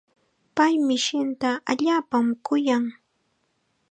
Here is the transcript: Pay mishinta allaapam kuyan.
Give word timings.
Pay 0.55 0.73
mishinta 0.87 1.49
allaapam 1.71 2.27
kuyan. 2.45 2.83